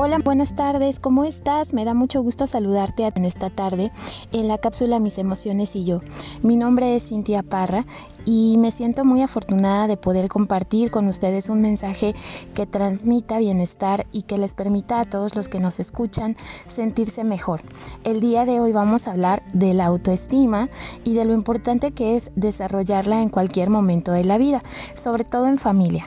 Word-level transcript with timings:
Hola, 0.00 0.20
buenas 0.20 0.54
tardes, 0.54 1.00
¿cómo 1.00 1.24
estás? 1.24 1.74
Me 1.74 1.84
da 1.84 1.92
mucho 1.92 2.22
gusto 2.22 2.46
saludarte 2.46 3.04
en 3.04 3.24
esta 3.24 3.50
tarde 3.50 3.90
en 4.30 4.46
la 4.46 4.56
cápsula 4.56 5.00
Mis 5.00 5.18
emociones 5.18 5.74
y 5.74 5.84
yo. 5.84 6.02
Mi 6.40 6.54
nombre 6.54 6.94
es 6.94 7.08
Cintia 7.08 7.42
Parra 7.42 7.84
y 8.24 8.58
me 8.60 8.70
siento 8.70 9.04
muy 9.04 9.22
afortunada 9.22 9.88
de 9.88 9.96
poder 9.96 10.28
compartir 10.28 10.92
con 10.92 11.08
ustedes 11.08 11.48
un 11.48 11.62
mensaje 11.62 12.14
que 12.54 12.64
transmita 12.64 13.40
bienestar 13.40 14.06
y 14.12 14.22
que 14.22 14.38
les 14.38 14.54
permita 14.54 15.00
a 15.00 15.04
todos 15.04 15.34
los 15.34 15.48
que 15.48 15.58
nos 15.58 15.80
escuchan 15.80 16.36
sentirse 16.68 17.24
mejor. 17.24 17.62
El 18.04 18.20
día 18.20 18.44
de 18.44 18.60
hoy 18.60 18.70
vamos 18.70 19.08
a 19.08 19.10
hablar 19.10 19.42
de 19.52 19.74
la 19.74 19.86
autoestima 19.86 20.68
y 21.02 21.14
de 21.14 21.24
lo 21.24 21.34
importante 21.34 21.90
que 21.90 22.14
es 22.14 22.30
desarrollarla 22.36 23.20
en 23.20 23.30
cualquier 23.30 23.68
momento 23.68 24.12
de 24.12 24.22
la 24.22 24.38
vida, 24.38 24.62
sobre 24.94 25.24
todo 25.24 25.48
en 25.48 25.58
familia. 25.58 26.06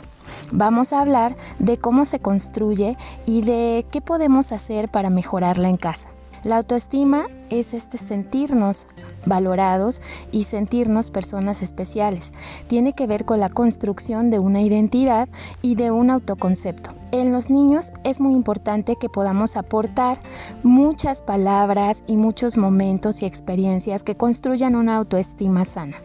Vamos 0.52 0.94
a 0.94 1.02
hablar 1.02 1.36
de 1.60 1.78
cómo 1.78 2.06
se 2.06 2.20
construye 2.20 2.98
y 3.26 3.42
de 3.42 3.86
qué 3.92 4.02
podemos 4.02 4.52
hacer 4.52 4.90
para 4.90 5.10
mejorarla 5.10 5.70
en 5.70 5.78
casa. 5.78 6.10
La 6.44 6.58
autoestima 6.58 7.28
es 7.52 7.76
este 7.76 8.00
sentirnos 8.00 8.88
valorados 9.28 10.02
y 10.32 10.46
sentirnos 10.46 11.12
personas 11.12 11.62
especiales. 11.62 12.32
Tiene 12.68 12.94
que 12.94 13.06
ver 13.06 13.26
con 13.26 13.40
la 13.40 13.50
construcción 13.50 14.32
de 14.32 14.40
una 14.40 14.62
identidad 14.62 15.30
y 15.62 15.76
de 15.76 15.92
un 15.92 16.10
autoconcepto. 16.10 16.96
En 17.12 17.32
los 17.32 17.52
niños 17.52 17.92
es 18.04 18.22
muy 18.22 18.34
importante 18.34 18.96
que 18.96 19.10
podamos 19.10 19.56
aportar 19.56 20.20
muchas 20.64 21.22
palabras 21.22 22.04
y 22.08 22.18
muchos 22.18 22.58
momentos 22.58 23.22
y 23.22 23.26
experiencias 23.26 24.02
que 24.02 24.16
construyan 24.16 24.76
una 24.76 24.96
autoestima 24.96 25.66
sana. 25.66 25.98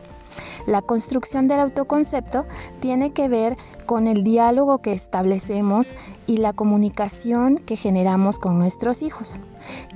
La 0.66 0.82
construcción 0.82 1.48
del 1.48 1.60
autoconcepto 1.60 2.46
tiene 2.80 3.12
que 3.12 3.28
ver 3.28 3.56
con 3.86 4.06
el 4.06 4.24
diálogo 4.24 4.78
que 4.78 4.92
establecemos 4.92 5.92
y 6.26 6.38
la 6.38 6.52
comunicación 6.52 7.58
que 7.58 7.76
generamos 7.76 8.38
con 8.38 8.58
nuestros 8.58 9.02
hijos. 9.02 9.36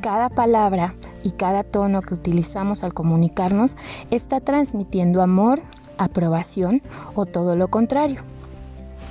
Cada 0.00 0.28
palabra 0.28 0.94
y 1.22 1.32
cada 1.32 1.64
tono 1.64 2.02
que 2.02 2.14
utilizamos 2.14 2.82
al 2.82 2.94
comunicarnos 2.94 3.76
está 4.10 4.40
transmitiendo 4.40 5.22
amor, 5.22 5.60
aprobación 5.98 6.82
o 7.14 7.26
todo 7.26 7.56
lo 7.56 7.68
contrario. 7.68 8.22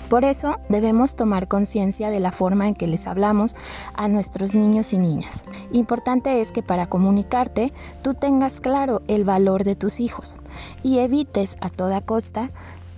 Por 0.09 0.25
eso 0.25 0.57
debemos 0.69 1.15
tomar 1.15 1.47
conciencia 1.47 2.09
de 2.09 2.19
la 2.19 2.31
forma 2.31 2.67
en 2.67 2.75
que 2.75 2.87
les 2.87 3.05
hablamos 3.05 3.55
a 3.93 4.07
nuestros 4.07 4.55
niños 4.55 4.91
y 4.91 4.97
niñas. 4.97 5.43
Importante 5.71 6.41
es 6.41 6.51
que 6.51 6.63
para 6.63 6.87
comunicarte 6.87 7.71
tú 8.01 8.15
tengas 8.15 8.59
claro 8.59 9.03
el 9.07 9.23
valor 9.23 9.63
de 9.63 9.75
tus 9.75 9.99
hijos 9.99 10.35
y 10.81 10.97
evites 10.97 11.57
a 11.61 11.69
toda 11.69 12.01
costa 12.01 12.49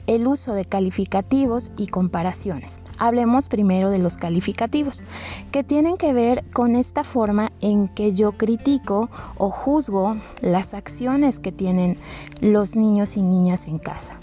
el 0.08 0.26
uso 0.26 0.54
de 0.54 0.66
calificativos 0.66 1.72
y 1.78 1.88
comparaciones. 1.88 2.80
Hablemos 2.98 3.50
primero 3.50 3.90
de 3.90 4.00
los 4.00 4.18
calificativos, 4.18 5.04
que 5.52 5.64
tienen 5.64 5.98
que 5.98 6.14
ver 6.14 6.44
con 6.54 6.76
esta 6.76 7.04
forma 7.04 7.52
en 7.62 7.88
que 7.88 8.14
yo 8.14 8.34
critico 8.34 9.10
o 9.38 9.52
juzgo 9.52 10.18
las 10.42 10.74
acciones 10.74 11.40
que 11.40 11.52
tienen 11.52 11.98
los 12.42 12.76
niños 12.76 13.16
y 13.18 13.22
niñas 13.22 13.68
en 13.68 13.80
casa. 13.80 14.20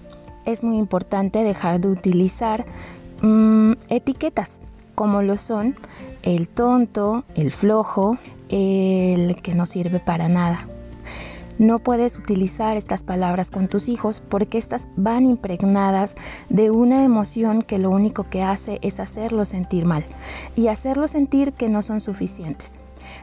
Es 0.48 0.64
muy 0.64 0.78
importante 0.78 1.44
dejar 1.44 1.78
de 1.78 1.88
utilizar 1.88 2.64
mm, 3.20 3.72
etiquetas 3.90 4.60
como 4.94 5.20
lo 5.20 5.36
son 5.36 5.76
el 6.22 6.48
tonto, 6.48 7.24
el 7.34 7.52
flojo, 7.52 8.16
el 8.48 9.36
que 9.42 9.54
no 9.54 9.66
sirve 9.66 10.00
para 10.00 10.30
nada. 10.30 10.66
No 11.58 11.80
puedes 11.80 12.16
utilizar 12.16 12.78
estas 12.78 13.04
palabras 13.04 13.50
con 13.50 13.68
tus 13.68 13.88
hijos 13.88 14.22
porque 14.26 14.56
estas 14.56 14.88
van 14.96 15.26
impregnadas 15.26 16.14
de 16.48 16.70
una 16.70 17.04
emoción 17.04 17.60
que 17.60 17.78
lo 17.78 17.90
único 17.90 18.30
que 18.30 18.42
hace 18.42 18.78
es 18.80 19.00
hacerlos 19.00 19.50
sentir 19.50 19.84
mal 19.84 20.06
y 20.56 20.68
hacerlos 20.68 21.10
sentir 21.10 21.52
que 21.52 21.68
no 21.68 21.82
son 21.82 22.00
suficientes. 22.00 22.78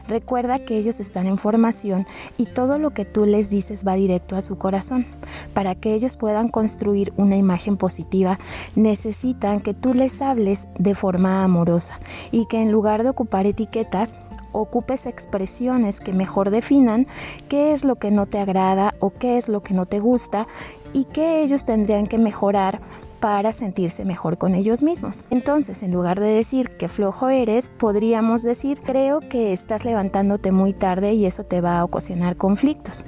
Recuerda 0.08 0.58
que 0.58 0.76
ellos 0.76 1.00
están 1.00 1.26
en 1.26 1.38
formación 1.38 2.06
y 2.36 2.46
todo 2.46 2.78
lo 2.78 2.90
que 2.90 3.04
tú 3.04 3.26
les 3.26 3.50
dices 3.50 3.86
va 3.86 3.94
directo 3.94 4.36
a 4.36 4.42
su 4.42 4.56
corazón. 4.56 5.06
Para 5.54 5.74
que 5.74 5.94
ellos 5.94 6.16
puedan 6.16 6.48
construir 6.48 7.12
una 7.16 7.36
imagen 7.36 7.76
positiva, 7.76 8.38
necesitan 8.74 9.60
que 9.60 9.74
tú 9.74 9.94
les 9.94 10.20
hables 10.22 10.66
de 10.78 10.94
forma 10.94 11.44
amorosa 11.44 12.00
y 12.30 12.46
que 12.46 12.60
en 12.60 12.72
lugar 12.72 13.02
de 13.02 13.10
ocupar 13.10 13.46
etiquetas, 13.46 14.16
ocupes 14.52 15.06
expresiones 15.06 16.00
que 16.00 16.12
mejor 16.12 16.50
definan 16.50 17.06
qué 17.48 17.72
es 17.72 17.84
lo 17.84 17.96
que 17.96 18.10
no 18.10 18.26
te 18.26 18.38
agrada 18.38 18.94
o 19.00 19.10
qué 19.10 19.36
es 19.36 19.48
lo 19.48 19.62
que 19.62 19.74
no 19.74 19.86
te 19.86 19.98
gusta 19.98 20.46
y 20.92 21.04
qué 21.04 21.42
ellos 21.42 21.64
tendrían 21.64 22.06
que 22.06 22.18
mejorar 22.18 22.80
para 23.26 23.52
sentirse 23.52 24.04
mejor 24.04 24.38
con 24.38 24.54
ellos 24.54 24.84
mismos. 24.84 25.24
Entonces, 25.30 25.82
en 25.82 25.90
lugar 25.90 26.20
de 26.20 26.28
decir 26.28 26.70
que 26.76 26.88
flojo 26.88 27.28
eres, 27.28 27.70
podríamos 27.76 28.44
decir 28.44 28.78
creo 28.80 29.18
que 29.18 29.52
estás 29.52 29.84
levantándote 29.84 30.52
muy 30.52 30.72
tarde 30.72 31.12
y 31.14 31.26
eso 31.26 31.42
te 31.42 31.60
va 31.60 31.80
a 31.80 31.84
ocasionar 31.84 32.36
conflictos. 32.36 33.04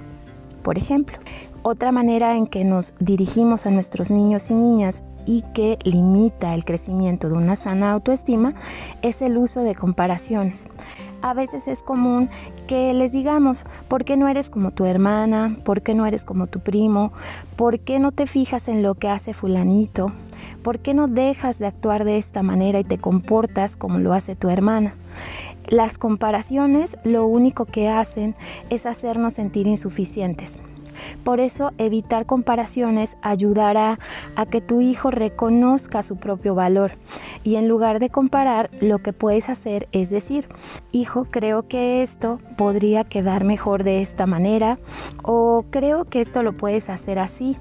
Por 0.64 0.76
ejemplo, 0.76 1.18
otra 1.62 1.92
manera 1.92 2.34
en 2.34 2.48
que 2.48 2.64
nos 2.64 2.94
dirigimos 2.98 3.64
a 3.64 3.70
nuestros 3.70 4.10
niños 4.10 4.50
y 4.50 4.54
niñas 4.54 5.02
y 5.28 5.44
que 5.52 5.78
limita 5.84 6.54
el 6.54 6.64
crecimiento 6.64 7.28
de 7.28 7.34
una 7.34 7.54
sana 7.54 7.92
autoestima 7.92 8.54
es 9.02 9.20
el 9.20 9.36
uso 9.36 9.60
de 9.60 9.74
comparaciones 9.74 10.66
a 11.22 11.34
veces 11.34 11.68
es 11.68 11.82
común 11.82 12.30
que 12.66 12.94
les 12.94 13.12
digamos, 13.12 13.64
¿por 13.88 14.04
qué 14.04 14.16
no 14.16 14.28
eres 14.28 14.50
como 14.50 14.70
tu 14.70 14.84
hermana? 14.84 15.56
¿Por 15.64 15.82
qué 15.82 15.94
no 15.94 16.06
eres 16.06 16.24
como 16.24 16.46
tu 16.46 16.60
primo? 16.60 17.12
¿Por 17.56 17.80
qué 17.80 17.98
no 17.98 18.12
te 18.12 18.26
fijas 18.26 18.68
en 18.68 18.82
lo 18.82 18.94
que 18.94 19.08
hace 19.08 19.34
fulanito? 19.34 20.12
¿Por 20.62 20.78
qué 20.78 20.94
no 20.94 21.08
dejas 21.08 21.58
de 21.58 21.66
actuar 21.66 22.04
de 22.04 22.18
esta 22.18 22.42
manera 22.42 22.78
y 22.78 22.84
te 22.84 22.98
comportas 22.98 23.76
como 23.76 23.98
lo 23.98 24.12
hace 24.12 24.36
tu 24.36 24.48
hermana? 24.48 24.94
Las 25.66 25.98
comparaciones 25.98 26.96
lo 27.04 27.26
único 27.26 27.64
que 27.64 27.88
hacen 27.88 28.34
es 28.70 28.86
hacernos 28.86 29.34
sentir 29.34 29.66
insuficientes. 29.66 30.58
Por 31.24 31.40
eso 31.40 31.72
evitar 31.78 32.26
comparaciones 32.26 33.16
ayudará 33.22 33.98
a 34.36 34.46
que 34.46 34.60
tu 34.60 34.80
hijo 34.80 35.10
reconozca 35.10 36.02
su 36.02 36.16
propio 36.16 36.54
valor 36.54 36.92
y 37.44 37.56
en 37.56 37.68
lugar 37.68 37.98
de 37.98 38.10
comparar 38.10 38.70
lo 38.80 38.98
que 38.98 39.12
puedes 39.12 39.48
hacer 39.48 39.88
es 39.92 40.10
decir, 40.10 40.48
hijo, 40.92 41.24
creo 41.24 41.66
que 41.68 42.02
esto 42.02 42.40
podría 42.56 43.04
quedar 43.04 43.44
mejor 43.44 43.84
de 43.84 44.00
esta 44.00 44.26
manera 44.26 44.78
o 45.22 45.64
creo 45.70 46.04
que 46.04 46.20
esto 46.20 46.42
lo 46.42 46.56
puedes 46.56 46.88
hacer 46.88 47.18
así, 47.18 47.56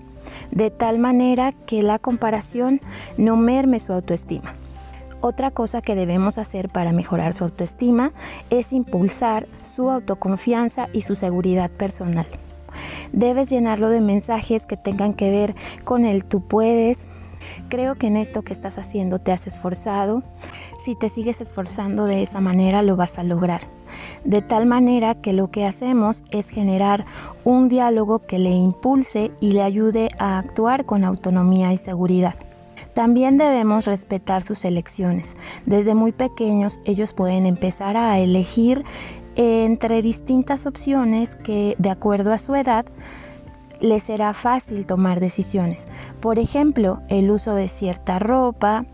de 0.51 0.71
tal 0.71 0.99
manera 0.99 1.51
que 1.51 1.83
la 1.83 1.99
comparación 1.99 2.81
no 3.17 3.37
merme 3.37 3.79
su 3.79 3.93
autoestima. 3.93 4.55
Otra 5.19 5.49
cosa 5.51 5.81
que 5.81 5.95
debemos 5.95 6.37
hacer 6.37 6.69
para 6.69 6.91
mejorar 6.91 7.33
su 7.33 7.43
autoestima 7.43 8.11
es 8.49 8.71
impulsar 8.71 9.47
su 9.63 9.89
autoconfianza 9.89 10.89
y 10.93 11.01
su 11.01 11.15
seguridad 11.15 11.71
personal. 11.71 12.27
Debes 13.11 13.49
llenarlo 13.49 13.89
de 13.89 14.01
mensajes 14.01 14.65
que 14.65 14.77
tengan 14.77 15.13
que 15.13 15.31
ver 15.31 15.55
con 15.83 16.05
el 16.05 16.25
tú 16.25 16.41
puedes. 16.41 17.05
Creo 17.69 17.95
que 17.95 18.07
en 18.07 18.17
esto 18.17 18.41
que 18.41 18.53
estás 18.53 18.77
haciendo 18.77 19.19
te 19.19 19.31
has 19.31 19.47
esforzado. 19.47 20.23
Si 20.83 20.95
te 20.95 21.09
sigues 21.09 21.41
esforzando 21.41 22.05
de 22.05 22.23
esa 22.23 22.41
manera 22.41 22.81
lo 22.81 22.95
vas 22.95 23.17
a 23.19 23.23
lograr. 23.23 23.61
De 24.23 24.41
tal 24.41 24.65
manera 24.65 25.15
que 25.15 25.33
lo 25.33 25.51
que 25.51 25.65
hacemos 25.65 26.23
es 26.31 26.49
generar 26.49 27.05
un 27.43 27.69
diálogo 27.69 28.19
que 28.19 28.39
le 28.39 28.51
impulse 28.51 29.31
y 29.39 29.53
le 29.53 29.61
ayude 29.61 30.09
a 30.19 30.37
actuar 30.37 30.85
con 30.85 31.03
autonomía 31.03 31.73
y 31.73 31.77
seguridad. 31.77 32.35
También 32.93 33.37
debemos 33.37 33.85
respetar 33.85 34.43
sus 34.43 34.65
elecciones. 34.65 35.35
Desde 35.65 35.93
muy 35.93 36.11
pequeños 36.11 36.79
ellos 36.85 37.13
pueden 37.13 37.45
empezar 37.45 37.95
a 37.95 38.17
elegir 38.19 38.83
entre 39.37 40.01
distintas 40.01 40.65
opciones 40.65 41.35
que, 41.35 41.75
de 41.77 41.89
acuerdo 41.89 42.33
a 42.33 42.39
su 42.39 42.55
edad, 42.55 42.85
les 43.79 44.03
será 44.03 44.33
fácil 44.33 44.85
tomar 44.85 45.19
decisiones. 45.19 45.85
Por 46.19 46.39
ejemplo, 46.39 47.01
el 47.09 47.29
uso 47.29 47.53
de 47.53 47.67
cierta 47.67 48.19
ropa, 48.19 48.85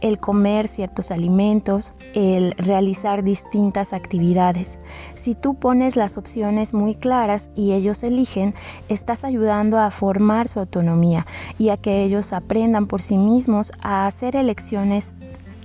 el 0.00 0.18
comer 0.18 0.68
ciertos 0.68 1.10
alimentos, 1.10 1.92
el 2.14 2.52
realizar 2.56 3.22
distintas 3.22 3.92
actividades. 3.92 4.76
Si 5.14 5.34
tú 5.34 5.54
pones 5.54 5.96
las 5.96 6.16
opciones 6.16 6.72
muy 6.72 6.94
claras 6.94 7.50
y 7.54 7.72
ellos 7.72 8.02
eligen, 8.02 8.54
estás 8.88 9.24
ayudando 9.24 9.78
a 9.78 9.90
formar 9.90 10.48
su 10.48 10.60
autonomía 10.60 11.26
y 11.58 11.68
a 11.68 11.76
que 11.76 12.02
ellos 12.02 12.32
aprendan 12.32 12.86
por 12.86 13.02
sí 13.02 13.18
mismos 13.18 13.72
a 13.82 14.06
hacer 14.06 14.36
elecciones 14.36 15.12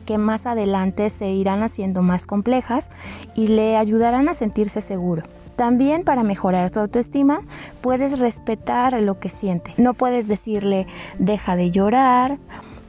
que 0.08 0.18
más 0.18 0.48
adelante 0.48 1.12
se 1.12 1.30
irán 1.30 1.62
haciendo 1.62 2.02
más 2.02 2.26
complejas 2.26 2.90
y 3.36 3.50
le 3.50 3.78
ayudarán 3.78 4.30
a 4.30 4.34
sentirse 4.34 4.82
seguro. 4.82 5.24
También 5.58 6.04
para 6.04 6.24
mejorar 6.24 6.74
su 6.74 6.80
autoestima 6.80 7.42
puedes 7.82 8.18
respetar 8.20 9.00
lo 9.02 9.20
que 9.20 9.30
siente. 9.30 9.74
No 9.78 9.94
puedes 9.94 10.28
decirle 10.28 10.88
deja 11.20 11.56
de 11.56 11.72
llorar 11.72 12.38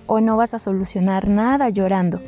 o 0.06 0.20
no 0.20 0.36
vas 0.36 0.54
a 0.54 0.58
solucionar 0.58 1.28
nada 1.28 1.68
llorando. 1.70 2.20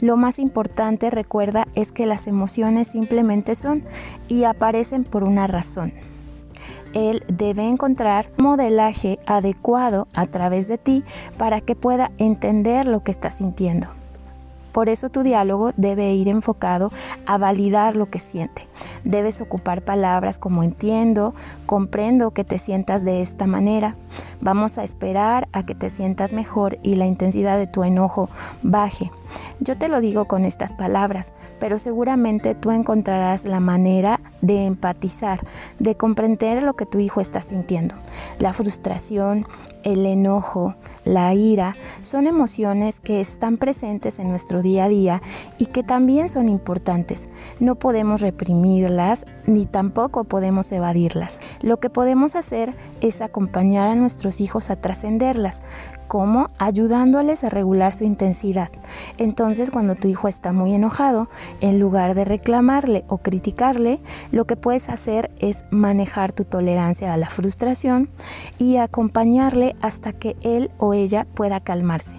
Lo 0.00 0.16
más 0.16 0.38
importante, 0.38 1.10
recuerda, 1.10 1.66
es 1.74 1.92
que 1.92 2.06
las 2.06 2.26
emociones 2.26 2.88
simplemente 2.88 3.54
son 3.54 3.84
y 4.28 4.44
aparecen 4.44 5.04
por 5.04 5.22
una 5.22 5.46
razón. 5.46 5.92
Él 6.92 7.22
debe 7.28 7.68
encontrar 7.68 8.30
modelaje 8.36 9.18
adecuado 9.26 10.08
a 10.14 10.26
través 10.26 10.66
de 10.66 10.78
ti 10.78 11.04
para 11.36 11.60
que 11.60 11.76
pueda 11.76 12.10
entender 12.18 12.86
lo 12.86 13.04
que 13.04 13.10
está 13.10 13.30
sintiendo. 13.30 13.97
Por 14.72 14.88
eso 14.88 15.10
tu 15.10 15.22
diálogo 15.22 15.72
debe 15.76 16.12
ir 16.14 16.28
enfocado 16.28 16.92
a 17.26 17.38
validar 17.38 17.96
lo 17.96 18.06
que 18.06 18.18
siente. 18.18 18.66
Debes 19.04 19.40
ocupar 19.40 19.82
palabras 19.82 20.38
como 20.38 20.62
entiendo, 20.62 21.34
comprendo 21.66 22.32
que 22.32 22.44
te 22.44 22.58
sientas 22.58 23.04
de 23.04 23.22
esta 23.22 23.46
manera. 23.46 23.96
Vamos 24.40 24.78
a 24.78 24.84
esperar 24.84 25.48
a 25.52 25.64
que 25.64 25.74
te 25.74 25.90
sientas 25.90 26.32
mejor 26.32 26.78
y 26.82 26.94
la 26.94 27.06
intensidad 27.06 27.58
de 27.58 27.66
tu 27.66 27.84
enojo 27.84 28.28
baje. 28.62 29.10
Yo 29.60 29.76
te 29.76 29.88
lo 29.88 30.00
digo 30.00 30.26
con 30.26 30.44
estas 30.44 30.72
palabras, 30.72 31.32
pero 31.58 31.78
seguramente 31.78 32.54
tú 32.54 32.70
encontrarás 32.70 33.44
la 33.44 33.60
manera 33.60 34.20
de 34.40 34.66
empatizar, 34.66 35.40
de 35.78 35.96
comprender 35.96 36.62
lo 36.62 36.74
que 36.74 36.86
tu 36.86 36.98
hijo 36.98 37.20
está 37.20 37.42
sintiendo. 37.42 37.94
La 38.38 38.52
frustración, 38.52 39.46
el 39.82 40.06
enojo, 40.06 40.74
la 41.04 41.32
ira, 41.34 41.74
son 42.02 42.26
emociones 42.26 43.00
que 43.00 43.20
están 43.20 43.56
presentes 43.56 44.18
en 44.18 44.28
nuestro 44.28 44.62
día 44.62 44.84
a 44.84 44.88
día 44.88 45.22
y 45.56 45.66
que 45.66 45.82
también 45.82 46.28
son 46.28 46.48
importantes. 46.48 47.28
No 47.60 47.76
podemos 47.76 48.20
reprimirlas 48.20 49.24
ni 49.46 49.66
tampoco 49.66 50.24
podemos 50.24 50.70
evadirlas. 50.72 51.40
Lo 51.62 51.78
que 51.78 51.90
podemos 51.90 52.36
hacer 52.36 52.74
es 53.00 53.20
acompañar 53.20 53.88
a 53.88 53.94
nuestros 53.94 54.40
hijos 54.40 54.70
a 54.70 54.76
trascenderlas. 54.76 55.62
¿Cómo? 56.08 56.48
Ayudándoles 56.58 57.44
a 57.44 57.50
regular 57.50 57.94
su 57.94 58.04
intensidad. 58.04 58.70
Entonces, 59.18 59.70
cuando 59.70 59.94
tu 59.94 60.08
hijo 60.08 60.26
está 60.26 60.52
muy 60.52 60.74
enojado, 60.74 61.28
en 61.60 61.78
lugar 61.78 62.14
de 62.14 62.24
reclamarle 62.24 63.04
o 63.08 63.18
criticarle, 63.18 64.00
lo 64.32 64.46
que 64.46 64.56
puedes 64.56 64.88
hacer 64.88 65.30
es 65.38 65.64
manejar 65.70 66.32
tu 66.32 66.44
tolerancia 66.44 67.12
a 67.12 67.18
la 67.18 67.28
frustración 67.28 68.08
y 68.56 68.78
acompañarle 68.78 69.76
hasta 69.82 70.14
que 70.14 70.36
él 70.40 70.70
o 70.78 70.94
ella 70.94 71.26
pueda 71.34 71.60
calmarse. 71.60 72.14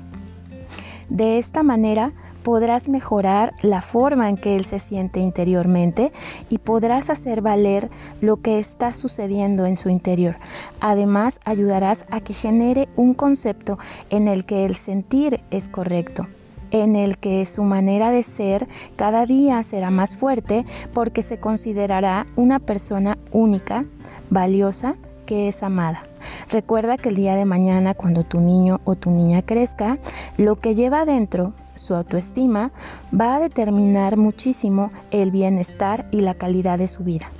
De 1.09 1.39
esta 1.39 1.63
manera, 1.63 2.11
podrás 2.43 2.89
mejorar 2.89 3.53
la 3.61 3.81
forma 3.81 4.29
en 4.29 4.37
que 4.37 4.55
él 4.55 4.65
se 4.65 4.79
siente 4.79 5.19
interiormente 5.19 6.11
y 6.49 6.57
podrás 6.57 7.09
hacer 7.09 7.41
valer 7.41 7.89
lo 8.21 8.41
que 8.41 8.59
está 8.59 8.93
sucediendo 8.93 9.65
en 9.65 9.77
su 9.77 9.89
interior. 9.89 10.37
Además, 10.79 11.39
ayudarás 11.45 12.05
a 12.11 12.21
que 12.21 12.33
genere 12.33 12.89
un 12.95 13.13
concepto 13.13 13.77
en 14.09 14.27
el 14.27 14.45
que 14.45 14.65
el 14.65 14.75
sentir 14.75 15.41
es 15.51 15.69
correcto 15.69 16.27
en 16.71 16.95
el 16.95 17.17
que 17.17 17.45
su 17.47 17.63
manera 17.63 18.11
de 18.11 18.21
ser 18.21 18.67
cada 18.95 19.25
día 19.25 19.63
será 19.63 19.89
más 19.89 20.15
fuerte 20.15 20.65
porque 20.93 21.23
se 21.23 21.39
considerará 21.39 22.27
una 22.35 22.59
persona 22.59 23.17
única, 23.31 23.85
valiosa, 24.29 24.95
que 25.25 25.47
es 25.47 25.61
amada. 25.61 26.03
Recuerda 26.49 26.97
que 26.97 27.09
el 27.09 27.15
día 27.15 27.35
de 27.35 27.45
mañana, 27.45 27.93
cuando 27.93 28.23
tu 28.23 28.39
niño 28.39 28.81
o 28.83 28.95
tu 28.95 29.11
niña 29.11 29.43
crezca, 29.43 29.97
lo 30.37 30.55
que 30.55 30.73
lleva 30.73 31.01
adentro 31.01 31.53
su 31.79 31.95
autoestima, 31.95 32.71
va 33.17 33.35
a 33.35 33.39
determinar 33.39 34.17
muchísimo 34.17 34.91
el 35.11 35.31
bienestar 35.31 36.07
y 36.11 36.21
la 36.21 36.33
calidad 36.35 36.77
de 36.77 36.87
su 36.87 37.03
vida. 37.03 37.31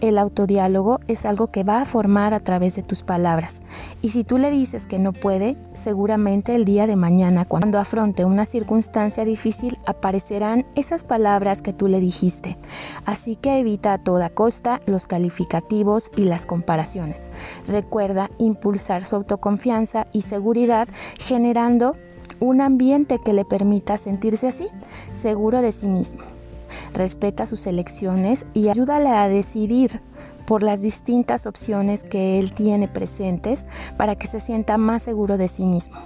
El 0.00 0.18
autodiálogo 0.18 1.00
es 1.06 1.24
algo 1.24 1.46
que 1.46 1.64
va 1.64 1.80
a 1.80 1.84
formar 1.84 2.34
a 2.34 2.40
través 2.40 2.76
de 2.76 2.82
tus 2.82 3.02
palabras. 3.02 3.62
Y 4.02 4.10
si 4.10 4.22
tú 4.22 4.38
le 4.38 4.50
dices 4.50 4.86
que 4.86 4.98
no 4.98 5.12
puede, 5.12 5.56
seguramente 5.72 6.54
el 6.54 6.64
día 6.64 6.86
de 6.86 6.96
mañana, 6.96 7.44
cuando 7.44 7.78
afronte 7.78 8.24
una 8.24 8.44
circunstancia 8.44 9.24
difícil, 9.24 9.78
aparecerán 9.86 10.66
esas 10.74 11.04
palabras 11.04 11.62
que 11.62 11.72
tú 11.72 11.88
le 11.88 12.00
dijiste. 12.00 12.58
Así 13.06 13.36
que 13.36 13.60
evita 13.60 13.94
a 13.94 13.98
toda 13.98 14.28
costa 14.30 14.80
los 14.84 15.06
calificativos 15.06 16.10
y 16.16 16.24
las 16.24 16.44
comparaciones. 16.44 17.30
Recuerda 17.66 18.30
impulsar 18.38 19.04
su 19.04 19.16
autoconfianza 19.16 20.06
y 20.12 20.22
seguridad 20.22 20.88
generando 21.18 21.96
un 22.40 22.60
ambiente 22.60 23.18
que 23.24 23.32
le 23.32 23.44
permita 23.44 23.98
sentirse 23.98 24.48
así, 24.48 24.66
seguro 25.12 25.62
de 25.62 25.72
sí 25.72 25.86
mismo. 25.86 26.22
Respeta 26.92 27.46
sus 27.46 27.66
elecciones 27.66 28.46
y 28.54 28.68
ayúdale 28.68 29.10
a 29.10 29.28
decidir 29.28 30.00
por 30.46 30.62
las 30.62 30.82
distintas 30.82 31.46
opciones 31.46 32.04
que 32.04 32.38
él 32.38 32.52
tiene 32.52 32.88
presentes 32.88 33.66
para 33.96 34.16
que 34.16 34.26
se 34.26 34.40
sienta 34.40 34.78
más 34.78 35.02
seguro 35.02 35.36
de 35.36 35.48
sí 35.48 35.64
mismo. 35.64 35.98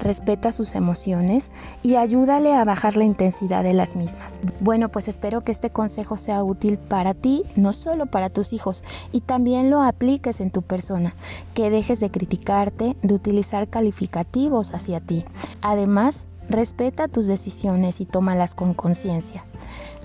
Respeta 0.00 0.52
sus 0.52 0.74
emociones 0.74 1.50
y 1.82 1.96
ayúdale 1.96 2.54
a 2.54 2.64
bajar 2.64 2.96
la 2.96 3.04
intensidad 3.04 3.62
de 3.62 3.74
las 3.74 3.96
mismas. 3.96 4.38
Bueno, 4.60 4.88
pues 4.88 5.08
espero 5.08 5.42
que 5.42 5.52
este 5.52 5.70
consejo 5.70 6.16
sea 6.16 6.44
útil 6.44 6.78
para 6.78 7.14
ti, 7.14 7.44
no 7.56 7.72
solo 7.72 8.06
para 8.06 8.30
tus 8.30 8.52
hijos, 8.52 8.84
y 9.12 9.20
también 9.20 9.70
lo 9.70 9.82
apliques 9.82 10.40
en 10.40 10.50
tu 10.50 10.62
persona, 10.62 11.14
que 11.54 11.70
dejes 11.70 12.00
de 12.00 12.10
criticarte, 12.10 12.96
de 13.02 13.14
utilizar 13.14 13.68
calificativos 13.68 14.74
hacia 14.74 15.00
ti. 15.00 15.24
Además, 15.60 16.26
respeta 16.48 17.08
tus 17.08 17.26
decisiones 17.26 18.00
y 18.00 18.06
tómalas 18.06 18.54
con 18.54 18.74
conciencia 18.74 19.44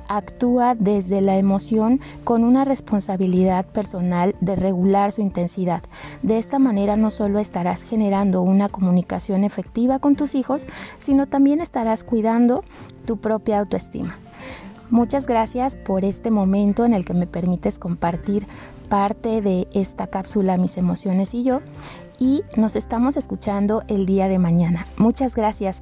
actúa 0.09 0.75
desde 0.75 1.21
la 1.21 1.37
emoción 1.37 2.01
con 2.25 2.43
una 2.43 2.65
responsabilidad 2.65 3.65
personal 3.65 4.35
de 4.41 4.57
regular 4.57 5.13
su 5.13 5.21
intensidad. 5.21 5.83
De 6.21 6.37
esta 6.37 6.59
manera 6.59 6.97
no 6.97 7.11
solo 7.11 7.39
estarás 7.39 7.83
generando 7.83 8.41
una 8.41 8.67
comunicación 8.67 9.45
efectiva 9.45 9.99
con 9.99 10.17
tus 10.17 10.35
hijos, 10.35 10.67
sino 10.97 11.27
también 11.27 11.61
estarás 11.61 12.03
cuidando 12.03 12.65
tu 13.05 13.17
propia 13.17 13.59
autoestima. 13.59 14.17
Muchas 14.89 15.27
gracias 15.27 15.75
por 15.75 16.03
este 16.03 16.31
momento 16.31 16.83
en 16.83 16.93
el 16.93 17.05
que 17.05 17.13
me 17.13 17.27
permites 17.27 17.77
compartir 17.77 18.47
parte 18.89 19.41
de 19.41 19.67
esta 19.71 20.07
cápsula 20.07 20.57
Mis 20.57 20.77
emociones 20.77 21.35
y 21.35 21.43
yo 21.43 21.61
y 22.17 22.41
nos 22.57 22.75
estamos 22.75 23.15
escuchando 23.15 23.83
el 23.87 24.07
día 24.07 24.27
de 24.27 24.39
mañana. 24.39 24.87
Muchas 24.97 25.35
gracias. 25.35 25.81